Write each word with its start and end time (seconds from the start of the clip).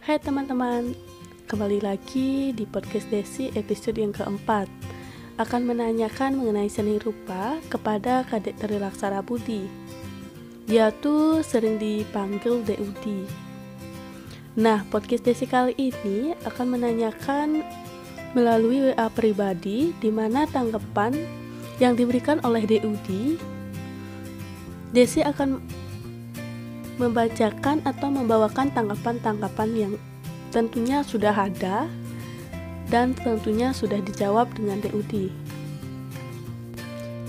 Hai 0.00 0.16
teman-teman, 0.16 0.96
kembali 1.44 1.84
lagi 1.84 2.56
di 2.56 2.64
podcast 2.64 3.12
Desi 3.12 3.52
episode 3.52 4.00
yang 4.00 4.16
keempat. 4.16 4.64
Akan 5.36 5.68
menanyakan 5.68 6.40
mengenai 6.40 6.72
seni 6.72 6.96
rupa 6.96 7.60
kepada 7.68 8.24
kadek 8.24 8.56
Tri 8.56 8.80
Laksana 8.80 9.20
Budi 9.20 9.68
Dia 10.64 10.88
tuh 11.04 11.44
sering 11.44 11.76
dipanggil 11.76 12.64
DUD 12.64 13.28
Nah, 14.56 14.88
podcast 14.88 15.20
Desi 15.20 15.44
kali 15.44 15.76
ini 15.76 16.32
akan 16.48 16.80
menanyakan 16.80 17.60
melalui 18.32 18.88
WA 18.88 19.06
pribadi 19.12 19.92
di 20.00 20.08
mana 20.08 20.48
tanggapan 20.48 21.12
yang 21.76 21.92
diberikan 21.92 22.40
oleh 22.40 22.64
DUD 22.64 23.36
Desi 24.96 25.20
akan 25.20 25.79
membacakan 27.00 27.80
atau 27.88 28.12
membawakan 28.12 28.68
tanggapan-tanggapan 28.76 29.70
yang 29.72 29.92
tentunya 30.52 31.00
sudah 31.00 31.32
ada 31.32 31.88
dan 32.92 33.16
tentunya 33.16 33.72
sudah 33.72 33.96
dijawab 34.04 34.52
dengan 34.52 34.84
DUD. 34.84 35.32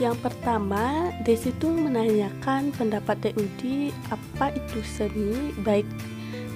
Yang 0.00 0.16
pertama, 0.24 1.12
Desi 1.22 1.52
itu 1.52 1.68
menanyakan 1.68 2.72
pendapat 2.72 3.30
DUD 3.30 3.92
apa 4.08 4.48
itu 4.56 4.80
seni 4.82 5.52
baik 5.60 5.84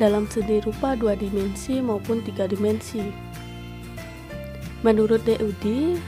dalam 0.00 0.24
seni 0.26 0.58
rupa 0.64 0.96
dua 0.96 1.12
dimensi 1.14 1.78
maupun 1.78 2.24
tiga 2.24 2.48
dimensi. 2.48 3.04
Menurut 4.80 5.20
DUD, 5.28 6.00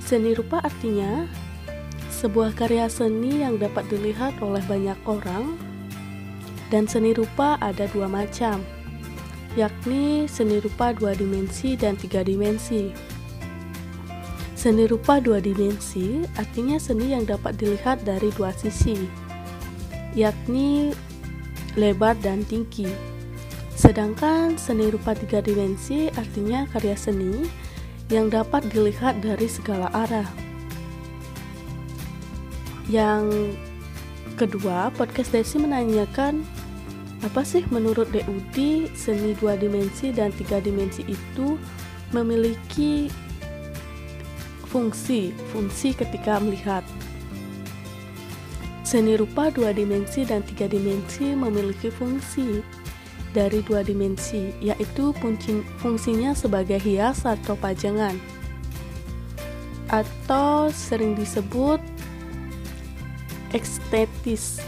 seni 0.00 0.32
rupa 0.32 0.64
artinya 0.64 1.28
sebuah 2.08 2.56
karya 2.56 2.88
seni 2.88 3.44
yang 3.44 3.60
dapat 3.60 3.84
dilihat 3.92 4.40
oleh 4.40 4.64
banyak 4.64 4.96
orang 5.04 5.67
dan 6.68 6.84
seni 6.84 7.16
rupa 7.16 7.56
ada 7.60 7.88
dua 7.88 8.08
macam, 8.08 8.60
yakni 9.56 10.28
seni 10.28 10.60
rupa 10.60 10.92
dua 10.92 11.16
dimensi 11.16 11.74
dan 11.74 11.96
tiga 11.96 12.20
dimensi. 12.20 12.92
Seni 14.58 14.90
rupa 14.90 15.22
dua 15.22 15.38
dimensi 15.38 16.26
artinya 16.34 16.76
seni 16.76 17.14
yang 17.14 17.24
dapat 17.24 17.56
dilihat 17.56 18.02
dari 18.02 18.28
dua 18.34 18.52
sisi, 18.52 19.08
yakni 20.12 20.92
lebar 21.78 22.18
dan 22.20 22.42
tinggi. 22.44 22.90
Sedangkan 23.78 24.58
seni 24.58 24.90
rupa 24.90 25.14
tiga 25.14 25.38
dimensi 25.38 26.10
artinya 26.18 26.66
karya 26.74 26.98
seni 26.98 27.46
yang 28.10 28.26
dapat 28.26 28.66
dilihat 28.68 29.22
dari 29.22 29.46
segala 29.46 29.86
arah. 29.94 30.26
Yang 32.90 33.54
kedua, 34.34 34.90
podcast 34.96 35.30
Desi 35.30 35.60
menanyakan 35.60 36.42
apa 37.18 37.42
sih 37.42 37.66
menurut 37.74 38.06
DUD 38.14 38.86
seni 38.94 39.34
dua 39.42 39.58
dimensi 39.58 40.14
dan 40.14 40.30
tiga 40.30 40.62
dimensi 40.62 41.02
itu 41.02 41.58
memiliki 42.14 43.10
fungsi 44.70 45.34
fungsi 45.50 45.98
ketika 45.98 46.38
melihat? 46.38 46.86
Seni 48.86 49.18
rupa 49.18 49.50
dua 49.50 49.74
dimensi 49.74 50.22
dan 50.22 50.46
tiga 50.46 50.70
dimensi 50.70 51.34
memiliki 51.34 51.90
fungsi 51.90 52.62
dari 53.34 53.60
dua 53.66 53.82
dimensi 53.82 54.54
yaitu 54.62 55.12
fungsinya 55.82 56.32
sebagai 56.32 56.78
hias 56.80 57.26
atau 57.26 57.58
pajangan. 57.58 58.14
Atau 59.90 60.70
sering 60.70 61.18
disebut 61.18 61.82
estetis 63.50 64.62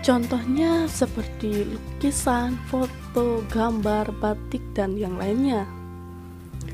Contohnya 0.00 0.88
seperti 0.88 1.68
lukisan, 1.68 2.56
foto, 2.72 3.44
gambar, 3.52 4.08
batik, 4.16 4.64
dan 4.72 4.96
yang 4.96 5.20
lainnya. 5.20 5.68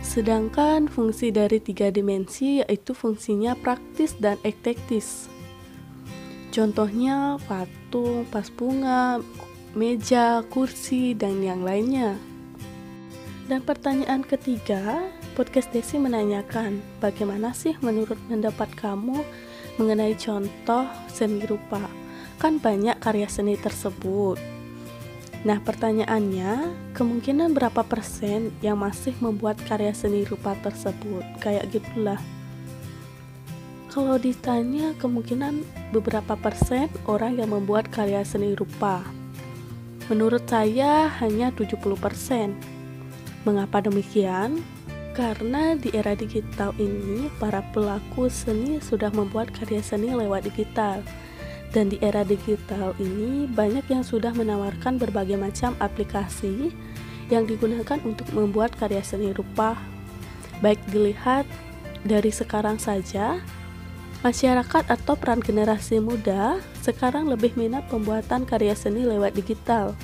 Sedangkan 0.00 0.88
fungsi 0.88 1.28
dari 1.28 1.60
tiga 1.60 1.92
dimensi 1.92 2.64
yaitu 2.64 2.96
fungsinya 2.96 3.52
praktis 3.60 4.16
dan 4.16 4.40
estetis. 4.40 5.28
Contohnya 6.48 7.36
patung, 7.44 8.24
pas 8.32 8.48
bunga, 8.48 9.20
meja, 9.76 10.40
kursi, 10.48 11.12
dan 11.12 11.44
yang 11.44 11.60
lainnya. 11.60 12.16
Dan 13.46 13.60
pertanyaan 13.60 14.24
ketiga, 14.24 15.12
podcast 15.36 15.68
Desi 15.76 16.00
menanyakan, 16.00 16.80
bagaimana 17.04 17.52
sih 17.52 17.76
menurut 17.84 18.16
pendapat 18.32 18.72
kamu 18.80 19.20
mengenai 19.76 20.16
contoh 20.16 20.88
seni 21.12 21.44
rupa? 21.44 22.00
Kan 22.40 22.56
banyak 22.56 22.96
karya 22.96 23.28
seni 23.28 23.60
tersebut. 23.60 24.40
Nah, 25.44 25.60
pertanyaannya, 25.60 26.72
kemungkinan 26.96 27.52
berapa 27.52 27.84
persen 27.84 28.52
yang 28.64 28.80
masih 28.80 29.12
membuat 29.20 29.60
karya 29.68 29.92
seni 29.92 30.24
rupa 30.24 30.56
tersebut? 30.64 31.24
Kayak 31.40 31.68
gitulah. 31.68 32.20
Kalau 33.92 34.16
ditanya, 34.16 34.96
kemungkinan 34.96 35.64
beberapa 35.92 36.32
persen 36.36 36.88
orang 37.04 37.36
yang 37.36 37.52
membuat 37.52 37.92
karya 37.92 38.24
seni 38.24 38.56
rupa. 38.56 39.04
Menurut 40.08 40.44
saya, 40.48 41.12
hanya 41.20 41.52
70 41.52 41.96
persen. 41.96 42.56
Mengapa 43.44 43.84
demikian? 43.84 44.60
Karena 45.16 45.76
di 45.76 45.92
era 45.92 46.16
digital 46.16 46.72
ini, 46.76 47.28
para 47.36 47.64
pelaku 47.72 48.28
seni 48.32 48.80
sudah 48.80 49.08
membuat 49.12 49.52
karya 49.52 49.80
seni 49.80 50.12
lewat 50.12 50.48
digital 50.48 51.04
dan 51.70 51.90
di 51.90 51.98
era 52.02 52.26
digital 52.26 52.94
ini 52.98 53.46
banyak 53.46 53.86
yang 53.86 54.02
sudah 54.02 54.34
menawarkan 54.34 54.98
berbagai 54.98 55.38
macam 55.38 55.78
aplikasi 55.78 56.74
yang 57.30 57.46
digunakan 57.46 57.98
untuk 58.02 58.26
membuat 58.34 58.74
karya 58.74 59.02
seni 59.06 59.30
rupa. 59.30 59.78
Baik 60.60 60.82
dilihat 60.90 61.46
dari 62.02 62.34
sekarang 62.34 62.82
saja, 62.82 63.38
masyarakat 64.26 64.84
atau 64.90 65.14
peran 65.14 65.40
generasi 65.40 66.02
muda 66.02 66.58
sekarang 66.82 67.30
lebih 67.30 67.54
minat 67.54 67.86
pembuatan 67.88 68.44
karya 68.44 68.74
seni 68.74 69.06
lewat 69.06 69.32
digital 69.32 69.94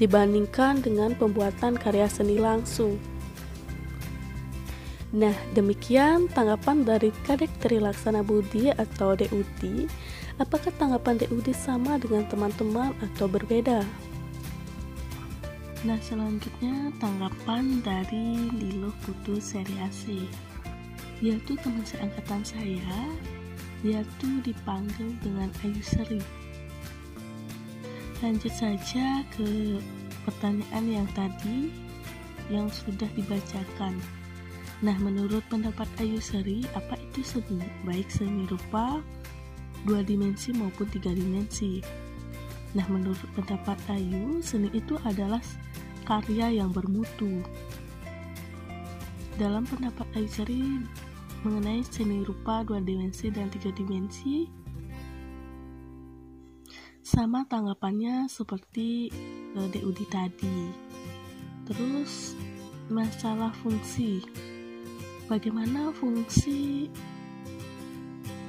dibandingkan 0.00 0.80
dengan 0.80 1.12
pembuatan 1.12 1.76
karya 1.76 2.08
seni 2.08 2.40
langsung. 2.40 2.96
Nah, 5.10 5.34
demikian 5.58 6.30
tanggapan 6.30 6.86
dari 6.86 7.10
Kadek 7.26 7.50
Trilaksana 7.58 8.22
Budi 8.22 8.70
atau 8.70 9.18
DUD. 9.18 9.90
Apakah 10.38 10.70
tanggapan 10.78 11.18
DUD 11.18 11.50
sama 11.50 11.98
dengan 11.98 12.22
teman-teman 12.30 12.94
atau 13.02 13.26
berbeda? 13.26 13.82
Nah, 15.82 15.98
selanjutnya 15.98 16.94
tanggapan 17.02 17.82
dari 17.82 18.54
Lilo 18.54 18.94
Putu 19.02 19.42
Seriasi. 19.42 20.30
Dia 21.18 21.34
tuh 21.42 21.58
teman 21.58 21.82
seangkatan 21.82 22.46
saya. 22.46 22.94
Tuh 24.20 24.36
dipanggil 24.46 25.16
dengan 25.24 25.50
Ayu 25.66 25.80
Seri. 25.82 26.20
Lanjut 28.20 28.52
saja 28.52 29.24
ke 29.32 29.80
pertanyaan 30.28 30.84
yang 30.86 31.08
tadi 31.16 31.72
yang 32.52 32.68
sudah 32.68 33.08
dibacakan. 33.16 33.96
Nah, 34.80 34.96
menurut 34.96 35.44
pendapat 35.52 35.84
Ayu 36.00 36.16
Seri, 36.24 36.64
apa 36.72 36.96
itu 36.96 37.20
seni? 37.20 37.60
Baik 37.84 38.08
seni 38.08 38.48
rupa, 38.48 39.04
dua 39.84 40.00
dimensi 40.00 40.56
maupun 40.56 40.88
tiga 40.88 41.12
dimensi. 41.12 41.84
Nah, 42.72 42.88
menurut 42.88 43.20
pendapat 43.36 43.76
Ayu, 43.92 44.40
seni 44.40 44.72
itu 44.72 44.96
adalah 45.04 45.44
karya 46.08 46.64
yang 46.64 46.72
bermutu. 46.72 47.44
Dalam 49.36 49.68
pendapat 49.68 50.08
Ayu 50.16 50.28
Seri 50.32 50.64
mengenai 51.44 51.84
seni 51.84 52.24
rupa 52.24 52.64
dua 52.64 52.80
dimensi 52.80 53.28
dan 53.28 53.52
tiga 53.52 53.68
dimensi, 53.76 54.48
sama 57.04 57.44
tanggapannya 57.44 58.32
seperti 58.32 59.12
uh, 59.60 59.68
DUD 59.68 60.08
tadi. 60.08 60.72
Terus 61.68 62.32
masalah 62.88 63.52
fungsi 63.60 64.24
bagaimana 65.30 65.94
fungsi 65.94 66.90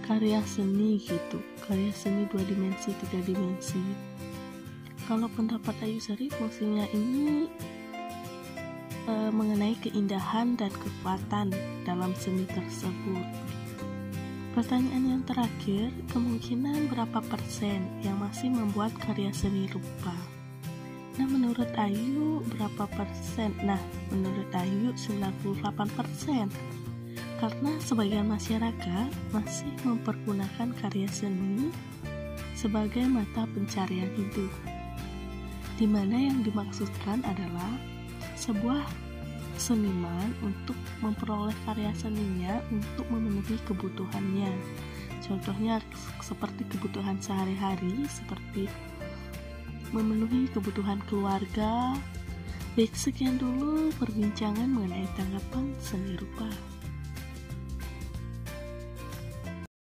karya 0.02 0.42
seni 0.50 0.98
gitu 0.98 1.38
karya 1.62 1.94
seni 1.94 2.26
dua 2.34 2.42
dimensi 2.42 2.90
tiga 3.06 3.22
dimensi. 3.22 3.78
Kalau 5.06 5.30
pendapat 5.30 5.78
Ayu 5.86 6.02
Sari 6.02 6.34
fungsinya 6.34 6.90
ini 6.90 7.46
e, 9.06 9.14
mengenai 9.30 9.78
keindahan 9.78 10.58
dan 10.58 10.74
kekuatan 10.74 11.54
dalam 11.86 12.18
seni 12.18 12.50
tersebut. 12.50 13.30
Pertanyaan 14.58 15.06
yang 15.06 15.24
terakhir 15.30 15.94
kemungkinan 16.10 16.90
berapa 16.90 17.22
persen 17.30 17.86
yang 18.02 18.18
masih 18.18 18.50
membuat 18.50 18.90
karya 18.98 19.30
seni 19.30 19.70
rupa 19.70 20.41
Nah, 21.20 21.28
menurut 21.28 21.68
Ayu 21.76 22.40
berapa 22.56 22.88
persen? 22.96 23.52
Nah, 23.68 23.80
menurut 24.12 24.48
Ayu 24.56 24.96
98 24.96 25.92
persen. 25.92 26.48
Karena 27.42 27.72
sebagian 27.82 28.30
masyarakat 28.30 29.10
masih 29.34 29.74
mempergunakan 29.82 30.72
karya 30.78 31.10
seni 31.10 31.74
sebagai 32.54 33.02
mata 33.10 33.50
pencarian 33.50 34.14
hidup. 34.14 34.52
di 35.82 35.90
mana 35.90 36.14
yang 36.14 36.46
dimaksudkan 36.46 37.26
adalah 37.26 37.74
sebuah 38.38 38.86
seniman 39.58 40.30
untuk 40.46 40.78
memperoleh 41.02 41.58
karya 41.66 41.90
seninya 41.98 42.62
untuk 42.70 43.10
memenuhi 43.10 43.58
kebutuhannya. 43.66 44.54
Contohnya 45.26 45.82
seperti 46.22 46.70
kebutuhan 46.70 47.18
sehari-hari 47.18 48.06
seperti 48.06 48.70
memenuhi 49.92 50.48
kebutuhan 50.52 51.00
keluarga. 51.08 51.96
Baik, 52.80 52.96
sekian 52.96 53.36
dulu 53.36 53.92
perbincangan 54.00 54.72
mengenai 54.72 55.08
tanggapan 55.20 55.76
seni 55.84 56.16
rupa. 56.16 56.48